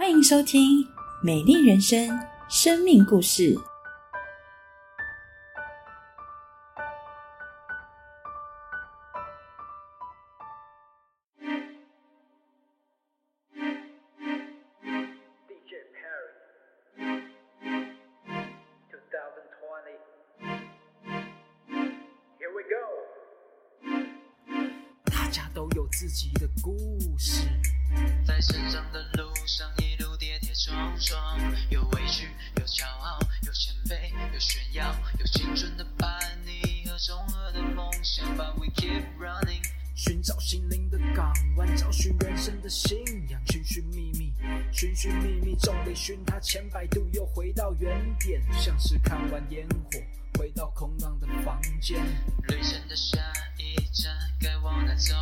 [0.00, 0.82] 欢迎收听
[1.20, 2.08] 《美丽人生》
[2.48, 3.54] 生命故事。
[31.70, 38.26] 有委屈，有骄傲，有谦卑，有炫耀，有青春的叛逆和中二的梦想。
[38.36, 39.62] But we keep running，
[39.94, 42.98] 寻找心灵的港湾，找寻人生的信
[43.28, 44.32] 仰，寻寻觅觅，
[44.72, 50.00] 寻寻觅觅，众里寻他千百度，又回到原点，像是看完烟火，
[50.38, 52.00] 回到空荡的房间。
[52.48, 53.18] 旅程的下
[53.58, 55.14] 一站该往哪走？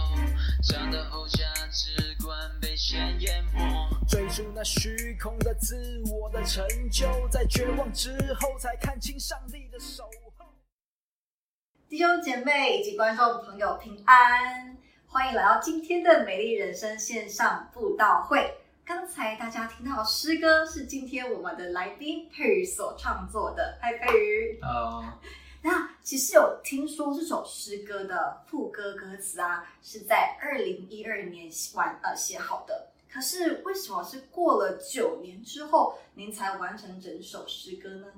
[0.62, 3.60] 长大后价值观被钱淹没。
[4.06, 10.27] 追逐那虚空的自我的成就，在绝望之后才看清上帝的守候。
[11.88, 18.58] 弟兄姐妹以及观众朋友平安，欢迎来到今天的美丽人生线上布道会。
[18.84, 24.58] 刚才大家听到诗歌是今天我们的来宾佩瑜所创作的，嗨佩瑜。
[24.60, 25.18] 呃，
[25.64, 32.88] 那其实有听说这首诗歌的副歌歌词啊，是在二零一二年完呃写好的。
[33.10, 38.08] 可是为什么是过了九年之后，您才完成整首诗歌呢？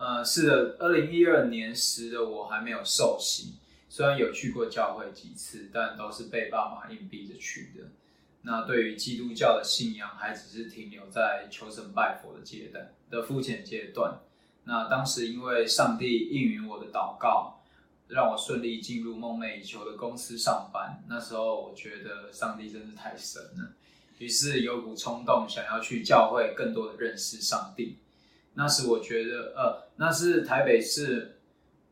[0.00, 3.56] 呃，是的，二零一二年时的我还没有受洗，
[3.90, 7.84] 虽然有去过教会几次，但都是被爸妈硬逼着去的。
[8.40, 14.20] 那对于基督教的信仰，还只是停留在求神拜佛的阶段的肤浅阶段。
[14.64, 17.60] 那当时因为上帝应允我的祷告，
[18.08, 21.04] 让我顺利进入梦寐以求的公司上班。
[21.10, 23.74] 那时候我觉得上帝真是太神了，
[24.16, 27.98] 于是有股冲动想要去教会更多的认识上帝。
[28.54, 31.40] 那时我觉得，呃，那是台北市，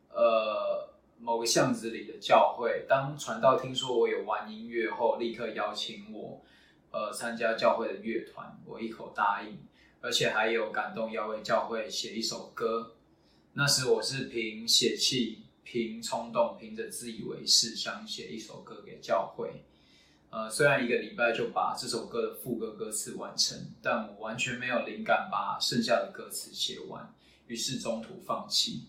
[0.09, 0.89] 呃，
[1.19, 2.87] 某个巷子里的教会。
[2.89, 6.41] 当传道听说我有玩音乐后，立刻邀请我，
[6.89, 8.59] 呃，参加教会的乐团。
[8.65, 9.59] 我一口答应，
[10.01, 12.95] 而且还有感动要为教会写一首歌。
[13.53, 19.65] 那时我是凭血气、凭冲动、凭着自以为是，想写一首歌给教会。
[20.31, 27.13] 呃，虽然一个礼拜就把这首歌的副歌歌词完成，但我完全没有灵感把剩下的歌词写完，
[27.49, 28.83] 于是中途放弃。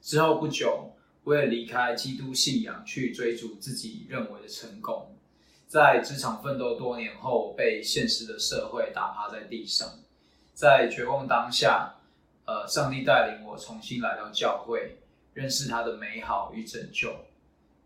[0.00, 0.92] 之后不久，
[1.24, 5.16] 我也离开基督信仰，去追逐自己认为的成功。
[5.66, 9.98] 在职场奋斗多年后，被现实的社会打趴在地上，
[10.52, 11.94] 在绝望当下，
[12.44, 14.98] 呃，上帝带领我重新来到教会，
[15.32, 17.16] 认识他的美好与拯救。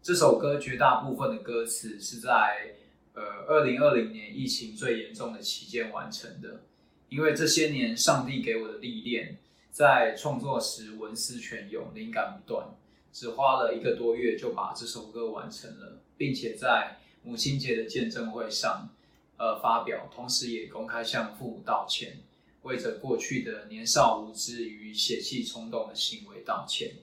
[0.03, 2.75] 这首歌绝大部分的歌词是在
[3.15, 6.63] 呃，二零二零年疫情最严重的期间完成的，
[7.09, 9.39] 因为这些年上帝给我的历练，
[9.77, 12.67] 在创作时文思泉涌，灵感不断，
[13.13, 18.89] 只花了一个多月就把这首歌完成了，并且在母亲节的见证会上，
[19.37, 22.21] 呃发表，同时也公开向父母道歉，
[22.63, 26.95] 为着过去的年少无知与血气冲动的行为道歉。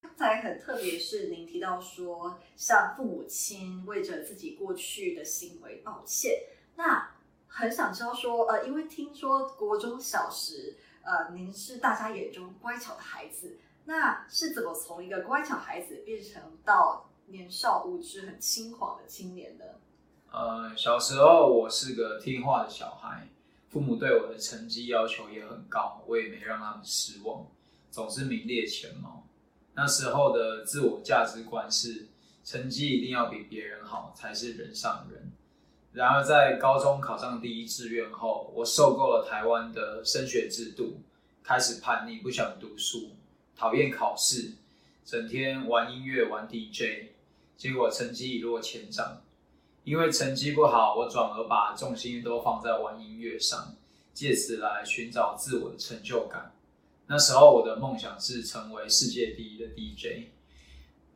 [0.00, 6.44] 刚才很特别是您提到说，向父母亲为着自己过去的行为道歉。
[6.76, 7.16] 那
[7.48, 19.64] 很想知道说，呃，因为听说国中小时，呃，您是大家眼中乖巧的孩子，那是怎么从一个乖巧孩子变成到年少无知、很轻狂的青年呢？
[20.30, 23.28] 呃，小时候我是个听话的小孩，
[23.68, 27.46] 父母对我的成绩要求也很高，我也没让他们失望，
[27.90, 29.26] 总是名列前茅。
[29.74, 32.06] 那时候的自我价值观是，
[32.44, 35.32] 成绩一定要比别人好才是人上人。
[35.92, 41.00] 然而在高中考上第一志愿后，我受够了台湾的升学制度，
[41.42, 43.10] 开始叛逆，不想读书，
[43.56, 44.52] 讨厌考试，
[45.04, 47.10] 整天玩音乐、玩 DJ，
[47.56, 49.20] 结果成绩一落千丈。
[49.82, 53.74] 因为成绩不好，我转而把重心都放在玩音乐上，
[54.14, 56.52] 借此来寻找自我的成就感。
[57.08, 60.28] 那时候我的梦想是成为世界第一的 DJ。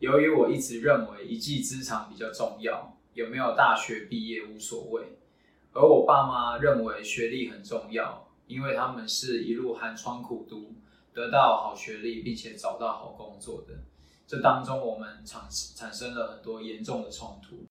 [0.00, 5.16] 由于我一直认为一技之长比较重要，有没有大学毕业无所谓，
[5.72, 10.74] 而我爸妈认为学历很重要，因为他们是一路寒窗苦读，
[11.12, 13.74] 得到好学历，并且找到好工作的。
[14.26, 17.64] 这当中我们产产生了很多严重的冲突。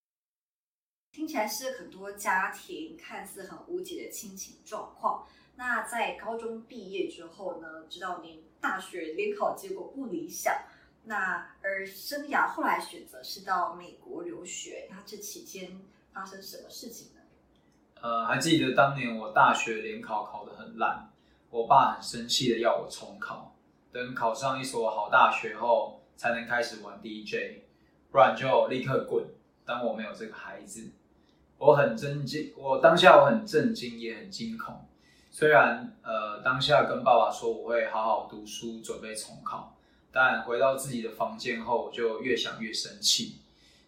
[1.12, 5.28] 听起来是很多家庭看似很无解的亲情状况。
[5.56, 10.64] 那在高中毕业之后呢，知道您大学联考结果不理想，
[11.06, 14.88] 那而生涯后来选择是到美国留学。
[14.90, 15.82] 那这期间
[16.14, 17.22] 发生什么事情呢？
[18.02, 21.10] 呃，还记得当年我大学联考考得很烂，
[21.50, 23.56] 我爸很生气的要我重考，
[23.92, 27.64] 等考上一所好大学后才能开始玩 DJ，
[28.12, 29.26] 不然就立刻滚。
[29.66, 30.92] 当我没有这个孩子，
[31.58, 34.86] 我很震惊，我当下我很震惊，也很惊恐。
[35.32, 39.76] 虽然呃当下跟爸爸说我会好好读书，准备重考，
[40.14, 43.40] 但回到自己的房间后，我就越想越生气。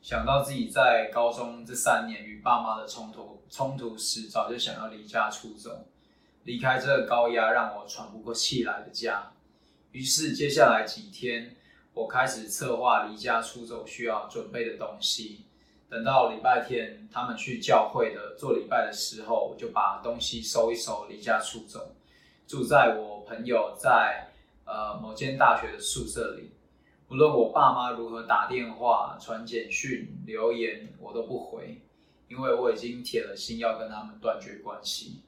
[0.01, 5.85] 想到自己在高中这三年与爸妈的冲突冲突时，早就想要离家出走，
[6.43, 9.31] 离开这个高压让我喘不过气来的家。
[9.91, 11.55] 于是接下来几天，
[11.93, 15.45] 我开始策划离家出走需要准备的东西。
[15.89, 21.95] 等到礼拜天他们去教会的做礼拜的时候，我就把东西收一收，离家出走，
[22.47, 24.27] 住在我朋友在
[24.65, 26.51] 呃某间大学的宿舍里。
[27.07, 31.81] 无论我爸妈如何打电话、传简讯、留言，我都不回，
[32.27, 35.21] 因为我已经铁了心要跟他们断绝关系。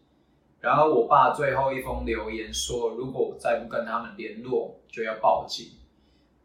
[0.60, 5.68] 然而，我爸最后一封留言说，如果我再不跟他们联络，就要报警。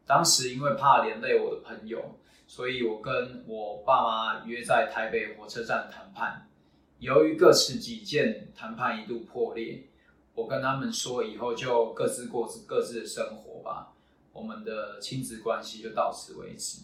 [0.04, 6.46] 当时因为怕连累我的朋友，所以我跟我爸妈约在台北火车站谈判。
[6.98, 9.88] 由于各持己见，谈判一度破裂。
[10.34, 13.92] 我跟他们说，以后就各自过各自的生活吧。
[14.32, 16.82] 我们的亲子关系就到此为止。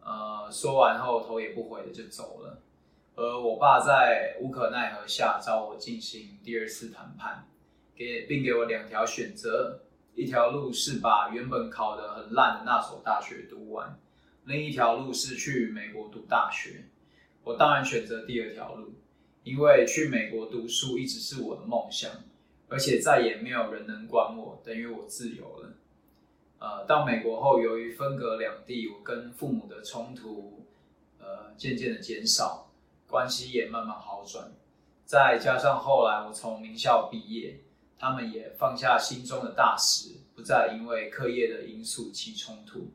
[0.00, 2.60] 呃，说完后头也不回的就走了。
[3.16, 7.48] 而我爸在无可奈何下找我进行第二次谈判，
[7.96, 9.80] 给并给我两条选择：
[10.14, 13.98] 一条路是把原本考得很烂的那所大学读完，
[14.44, 16.84] 另一条路是去美国读大学。
[17.42, 18.92] 我当然选择第二条路，
[19.42, 22.10] 因为去美国读书一直是我的梦想，
[22.74, 25.74] 而且再也没有人能管我，等于我自由了。
[26.58, 30.66] 呃，到美国后，由于分隔两地，我跟父母的冲突，
[31.20, 32.68] 呃，渐渐的减少，
[33.06, 34.50] 关系也慢慢好转。
[35.04, 37.60] 再加上后来我从名校毕业，
[37.96, 42.88] 他们也放下心中的大石，不再因为课业的因素起冲突。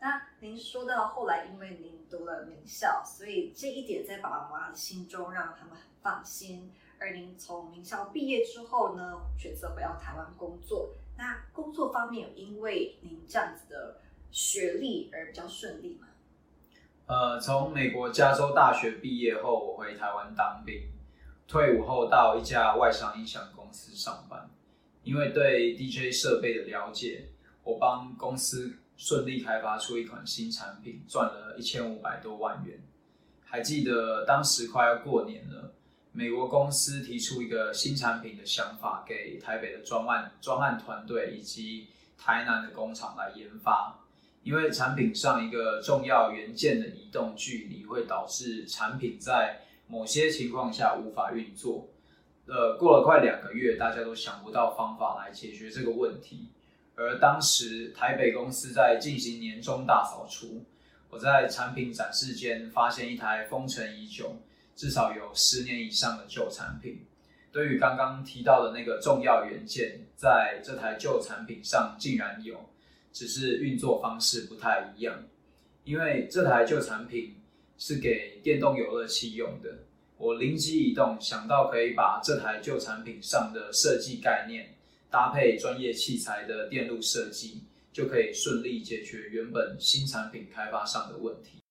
[0.00, 6.72] 那您说到后来，因为您读了名校，所以这一点在爸爸妈妈的心中让他们很放心。
[6.98, 10.94] 而您从名校毕业之后呢，选择回到台湾工作。
[11.18, 14.00] 那工作方面有因为您这样子的
[14.30, 16.08] 学历而比较顺利吗？
[17.06, 20.90] 呃，从美国加州大学毕业后，我回台湾当兵，
[21.46, 24.50] 退伍后到一家外商音响公司上班。
[25.04, 27.28] 因为对 DJ 设备的了解，
[27.62, 32.80] 我帮公司顺利开发出一款新产品，赚了一千五百多万元。
[33.44, 35.72] 还记得当时快要过年了。
[36.16, 44.00] 美国公司提出一个新产品的想法给台北的专案专案团队以及台南的工厂来研发，
[44.42, 51.88] 因为产品上一个重要元件的移动距离会导致产品在某些情况下无法运作。
[52.46, 56.48] 呃，过了快两个月，大家都想不到方法来解决这个问题。
[56.94, 60.64] 而当时台北公司在进行年终大扫除，
[61.10, 64.36] 我在产品展示间发现一台封尘已久。
[64.76, 67.00] 至少有十年以上的旧产品，
[67.50, 72.68] 对于刚刚提到的那个重要元件，在这台旧产品上竟然有，
[73.10, 75.24] 只是运作方式不太一样。
[75.84, 77.36] 因为这台旧产品
[77.78, 79.78] 是给电动游乐器用的，
[80.18, 84.74] 我灵机一动，想到可以把这台旧产品上的设计概念
[85.10, 91.62] 搭配专业器材的电路设计，就可以顺利解决原本新产品开发上的问题。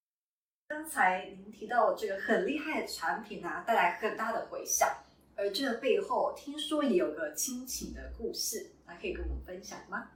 [0.75, 4.89] 刚才您提到这个很厉害的产品啊，带来很大的回响，
[5.37, 10.09] 而这个背后听说也有个亲情的故事，那可以跟我们分享吗？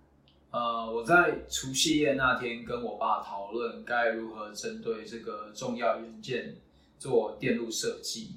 [0.51, 6.57] 呃，我在除夕夜那天跟我爸讨论该如何针对这个重要元件
[6.97, 8.35] 做电路设计，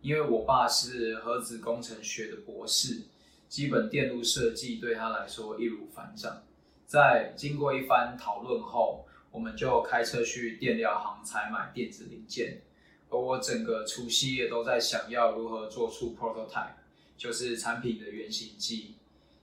[0.00, 3.00] 因为我爸是核子工程学的博士，
[3.48, 6.44] 基本电路设计对他来说易如反掌。
[6.86, 12.62] 在经过一番讨论后，我们就开车去电料行采买电子零件，
[13.10, 16.76] 而我整个除夕夜都在想要如何做出 prototype，
[17.16, 18.94] 就是产品的原型机。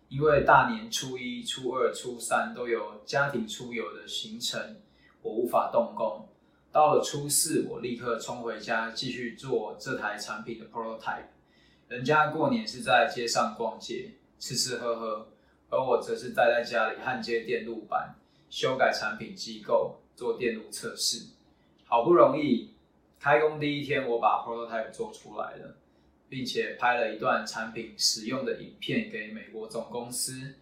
[0.07, 4.77] 因为大年初一、初二、初三都有家庭出游的行程，
[5.21, 6.25] 我无法动工。
[6.71, 11.25] 到了初四，我立刻冲回家继续做这台产品的 prototype。
[11.89, 15.27] 人家过年是在街上逛街，吃吃喝喝，
[15.69, 18.15] 而我则是待在家里焊接电路板。
[18.51, 21.27] 修改产品机构，做电路测试，
[21.85, 22.71] 好不容易
[23.17, 25.77] 开工第一天，我把 prototype 做出来了，
[26.27, 30.55] 并且拍了一段产品使用的影片给美国总公司，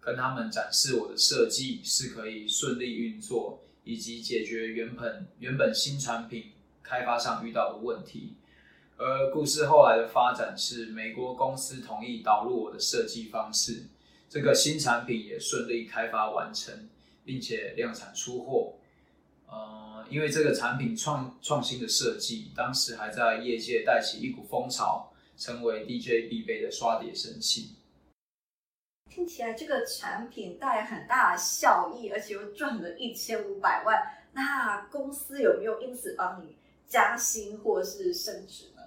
[0.00, 6.50] 跟他们展示我的设计是可以顺利运作，以及解决原本原本新产品
[6.82, 8.34] 开发上遇到的问题。
[8.96, 13.84] 而故事后来的发展是，美国公司同意导入我的设计方式，
[14.28, 16.88] 这个新产品也顺利开发完成，
[17.26, 18.74] 并且量产出货。
[19.48, 27.72] 呃，因为这个产品创创新的设计，当时还在业界带起一股风潮，成为 DJ 必备的刷碟神器。
[29.10, 34.02] 听起来这个产品带来很大的效益，而且又赚了一千五百万。
[34.32, 36.56] 那公司有没有因此帮你
[36.88, 38.82] 加薪或是升职呢？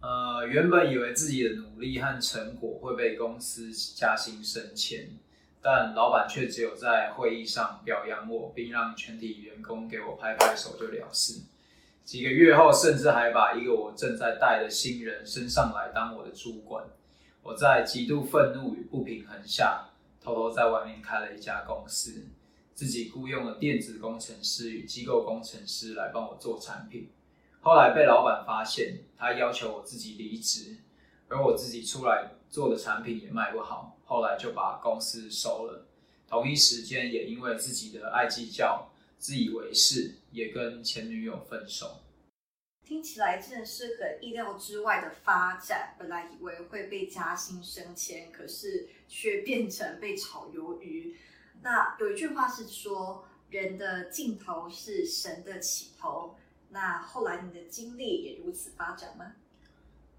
[0.00, 5.10] 呃，原本以为自己的努力和成果会被公司加薪升迁，
[5.60, 11.42] 但老板却只有在会议上表扬我，并让全体员工给我拍拍手就了事。
[12.04, 16.84] 几个月后，甚至还把一个我正在带的新人升上来当我的主管。
[17.42, 19.90] 我在极度愤怒与不平衡下，
[20.22, 22.26] 偷偷在外面开了一家公司，
[22.74, 27.10] 自己雇佣了电子工程师与机构工程师来帮我做产品。
[27.60, 30.78] 后来被老板发现，他要求我自己离职，
[31.28, 35.86] 而我自己出来做的产品也卖不好，后来就把公司收了。
[36.26, 42.00] 同一时间，也因为自己的爱计较、自以为是，也跟前女友分手。
[42.86, 45.94] 听起来真的是很意料之外的发展。
[45.98, 51.14] 本来以为会被加薪升迁，可是却变成被炒鱿鱼。
[51.60, 56.36] 那有一句话是说，人的尽头是神的起头。
[56.70, 59.32] 那后来你的经历也如此发展吗？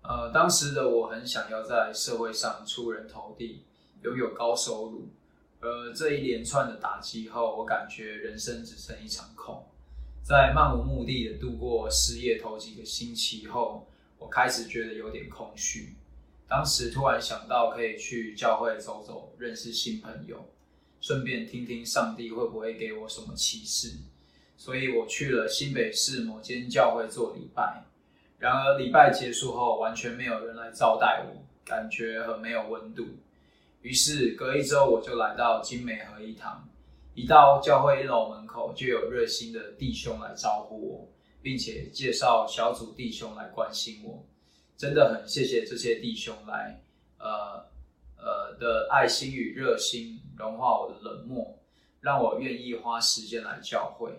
[0.02, 3.66] 呃，当时的我很想要在社会上出人头地，
[4.04, 5.08] 拥有高收入。
[5.62, 9.66] 而这一连串的打击后，我感觉人生只剩一场空。
[10.24, 13.88] 在漫无目的的度过失业头几个星期后，
[14.18, 15.96] 我开始觉得有点空虚。
[16.48, 20.46] 当时突然想到可以去教会走走，认识新朋友，
[21.02, 23.98] 顺便听听上帝会不会给我什么启示。
[24.56, 27.84] 所以我去了新北市某间教会做礼拜。
[28.38, 33.06] 然而礼拜结束后，完全没有人来招待我，感觉很没有温度。
[33.82, 36.68] 于是隔一周，我就来到金美合一堂。
[37.16, 41.10] 一到教会一楼门口，就有热心的弟兄来招呼我，
[41.42, 44.26] 并且介绍小组弟兄来关心我。
[44.78, 46.82] 真的很谢谢这些弟兄来，
[47.18, 47.66] 呃
[48.18, 51.60] 呃的爱心与热心，融化我的冷漠，
[52.00, 54.12] 让我愿意花时间来教会。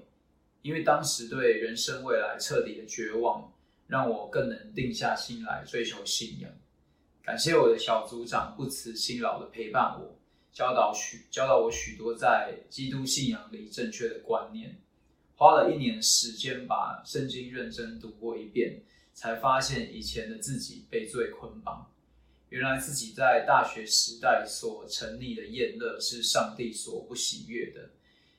[0.61, 3.51] 因为当时对人生未来彻底的绝望，
[3.87, 6.51] 让我更能定下心来追求信仰。
[7.23, 10.17] 感谢我的小组长不辞辛劳的陪伴我。
[10.53, 14.81] 教导许教导我许多在基督信仰里正确的观念，
[15.37, 18.83] 花了一年时间把圣经认真读过一遍，
[19.15, 21.89] 才发现以前的自己被罪捆绑。
[22.49, 27.91] 原来自己在大学时代所沉溺的厌乐是上帝所不喜悦的，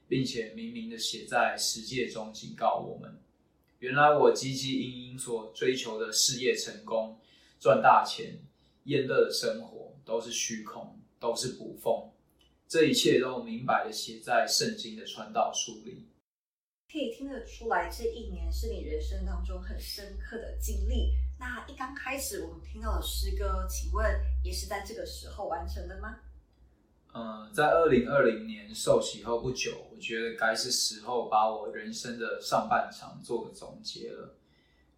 [0.09, 3.17] 并且明明的写在十诫中警告我们。
[3.79, 7.17] 原来我汲汲营营所追求的事业成功、
[7.57, 8.37] 赚大钱、
[8.83, 10.97] 厌乐的生活都是虚空。
[11.21, 12.09] 都是捕风，
[12.67, 16.07] 这一切都明白的写在圣经的传道书里。
[16.91, 21.13] 可以听得出来，这一年是你人生当中很深刻的经历。
[21.39, 26.21] 那一刚开始我们听到的诗歌，请问也是在这个时候完成的吗？
[27.13, 34.37] 嗯，在二零二零年受洗后不久，我觉得该是时候把我人生的上半场做个总结了。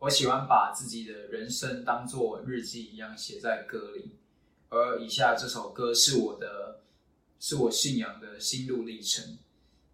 [0.03, 4.17] 我喜欢把自己的人生当做日记一样写在歌里。
[4.67, 6.81] 而以下这首歌是我的，
[7.39, 9.37] 是我信仰的心路历程，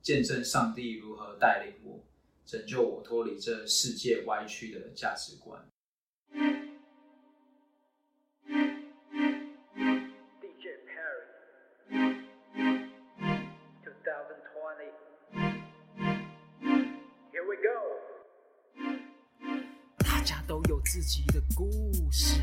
[0.02, 2.00] 见证上帝如何带领我，
[2.44, 5.70] 拯救我脱离这世界歪曲的价值观。
[20.20, 21.72] 大家都有自己的故
[22.12, 22.42] 事，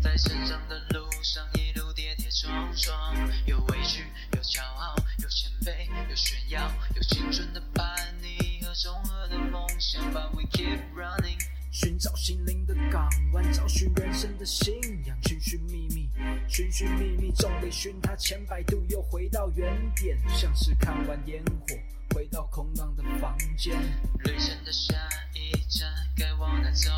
[0.00, 4.04] 在成长的路上一路跌跌撞撞，有委屈，
[4.36, 7.92] 有骄傲，有谦卑，有炫耀，有青春的叛
[8.22, 10.00] 逆和中二的梦想。
[10.12, 11.40] But we keep running，
[11.72, 14.72] 寻找心灵的港湾，找寻人生的信
[15.04, 16.08] 仰，寻寻觅觅，
[16.48, 21.76] 寻寻觅觅，众里寻他千百度，又回到原点，像是看完烟火，
[22.14, 23.76] 回到空荡的房间。
[24.24, 24.94] 旅程的下
[25.34, 26.90] 一站该往哪走？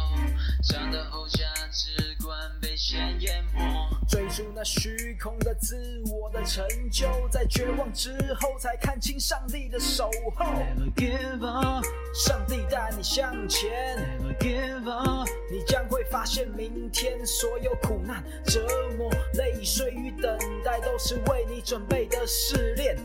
[0.62, 3.60] 长大后价值观被钱淹没。
[4.08, 10.44] 追逐那虚空的自我的成就，在绝望之后才看清上帝的守候。
[10.44, 13.70] Never give up, 上帝带你向前
[14.20, 18.66] ，never give up, 你将会发现明天所有苦难、折
[18.98, 22.96] 磨、泪水与等待，都是为你准备的试炼。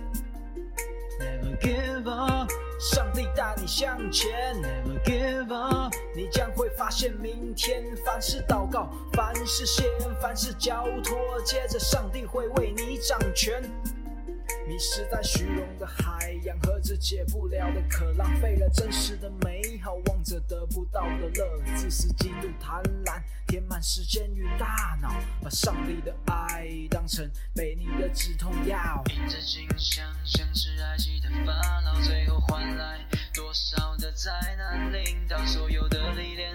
[1.59, 2.49] Give up,
[2.79, 7.83] 上帝带你向前，Never give up，你将会发现明天。
[8.05, 9.85] 凡事祷告，凡事先，
[10.21, 13.61] 凡事交托，接着上帝会为你掌权。
[14.69, 25.09] 迷失在虚荣的海洋，喝着解不了的渴，浪费了真实的美好，望着得不到的乐，自私嫉妒贪婪，填满时间与大脑，
[25.41, 29.01] 把上帝的爱当成被你的止痛药。
[29.05, 34.93] 凭着镜像，像是爱情的法老，最后换来多少的灾难？
[34.93, 36.53] 领导所有的历练，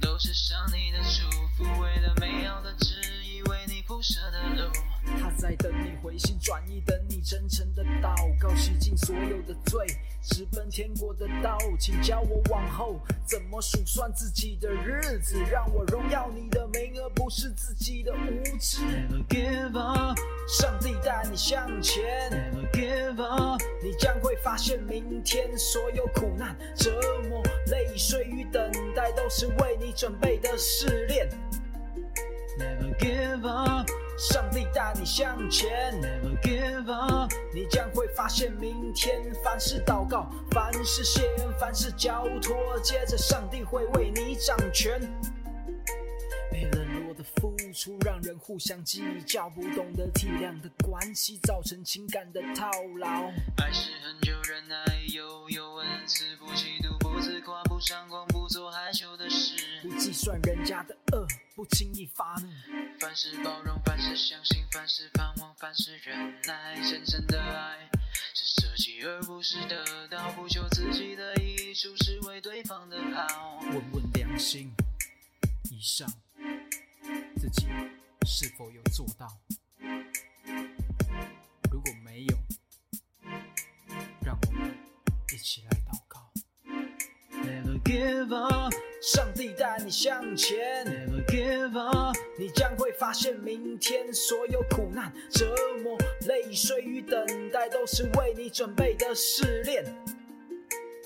[0.00, 4.72] 都是上帝的祝福，为了美好的旨意，为你铺设的路。
[5.18, 9.86] 他在等你回心转意，等你真诚的祷告，洗净所有的罪，
[10.22, 11.58] 直奔天国的道。
[11.78, 18.82] 请教我往后怎么数算自己的日子，让我荣耀你的名，而不是自己的无知。
[18.82, 20.18] Never give up，
[20.48, 22.30] 上帝带你向前。
[22.30, 26.92] Never give up，你将会发现明天所有苦难、折
[27.28, 31.28] 磨、泪水与等待，都是为你准备的试炼。
[32.58, 33.90] Never give up。
[34.18, 39.32] 上帝带你向前，Never give up，你将会发现明天。
[39.42, 45.00] 凡事祷告，凡事谢恩，凡事交托，接着上帝会为你掌权。
[46.50, 53.08] 被冷落的付出，让人互相计较，不懂得体谅的关系，造成情感的套牢。
[53.56, 62.48] 爱是很久忍耐，又有恩慈，不嫉妒，不自夸，不张狂，不做害羞的事，不计算人家的恶，不轻易发怒。
[62.98, 66.74] 凡事包容，凡事相信，凡事盼望，凡事忍耐。
[66.82, 67.90] 真正的爱
[68.34, 73.60] 是舍弃，而不是得到，不求自己的益处，是为对方的好。
[73.60, 74.72] 问问良心，
[75.70, 76.08] 以上
[77.36, 77.66] 自己
[78.26, 79.28] 是否有做到？
[81.70, 82.38] 如果没有，
[84.24, 84.74] 让我们
[85.32, 86.32] 一起来祷告。
[87.30, 90.86] Never give up，上帝带你向前。
[90.86, 95.98] Never give up，你将会发现明天所有苦难、折磨、
[96.28, 99.84] 泪水与等待，都是为你准备的试炼。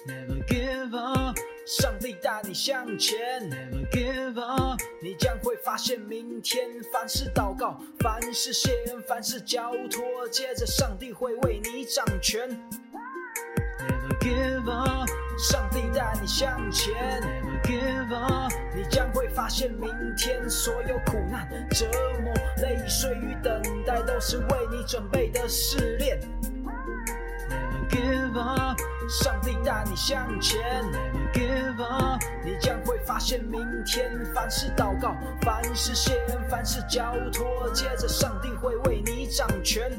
[0.06, 3.18] Never give up，上帝带你向前。
[3.48, 6.68] Never give up，你将会发现明天。
[6.92, 12.46] 凡事祷告，凡事谢恩，凡事交托，接着上帝会为你掌权。
[13.80, 16.94] Never give up，上帝带你向前。
[17.66, 21.86] Never give up，你将会发现明天所有苦难、折
[22.22, 26.20] 磨、泪水与等待，都是为你准备的试炼。
[27.48, 30.60] Never give up，上帝带你向前。
[30.84, 34.12] Never give up，你将会发现明天。
[34.32, 39.90] 凡事祷告，凡事谢恩，凡事交托，接着上帝会为你掌权。